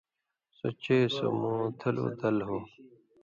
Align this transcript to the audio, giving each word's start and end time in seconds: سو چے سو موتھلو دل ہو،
سو 0.57 0.67
چے 0.83 0.97
سو 1.15 1.25
موتھلو 1.41 2.05
دل 2.19 2.37
ہو، 2.47 2.57